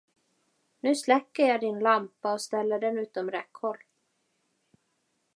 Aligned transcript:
Nu 0.79 0.95
släcker 0.95 1.47
jag 1.47 1.59
din 1.61 1.79
lampa 1.79 2.33
och 2.33 2.41
ställer 2.41 2.79
den 2.79 2.97
utom 2.97 3.31
räckhåll. 3.31 3.77